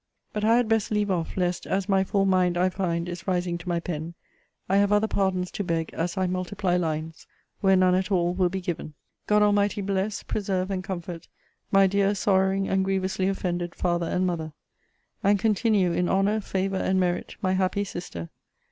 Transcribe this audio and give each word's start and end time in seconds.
But 0.33 0.43
I 0.43 0.55
had 0.57 0.67
best 0.67 0.89
leave 0.89 1.11
off, 1.11 1.37
lest, 1.37 1.67
as 1.67 1.87
my 1.87 2.03
full 2.03 2.25
mind, 2.25 2.57
I 2.57 2.69
find, 2.69 3.07
is 3.07 3.27
rising 3.27 3.59
to 3.59 3.69
my 3.69 3.79
pen, 3.79 4.15
I 4.67 4.77
have 4.77 4.91
other 4.91 5.07
pardons 5.07 5.51
to 5.51 5.63
beg 5.63 5.93
as 5.93 6.17
I 6.17 6.25
multiply 6.25 6.75
lines, 6.75 7.27
where 7.59 7.75
none 7.75 7.93
at 7.93 8.11
all 8.11 8.33
will 8.33 8.49
be 8.49 8.61
given. 8.61 8.95
God 9.27 9.43
Almighty 9.43 9.79
bless, 9.79 10.23
preserve, 10.23 10.71
and 10.71 10.83
comfort 10.83 11.27
my 11.71 11.85
dear 11.85 12.15
sorrowing 12.15 12.67
and 12.67 12.83
grievously 12.83 13.27
offended 13.27 13.75
father 13.75 14.07
and 14.07 14.25
mother! 14.25 14.53
and 15.23 15.37
continue 15.37 15.91
in 15.91 16.09
honour, 16.09 16.41
favour, 16.41 16.77
and 16.77 16.99
merit, 16.99 17.35
my 17.43 17.53
happy 17.53 17.83
sister! 17.83 18.29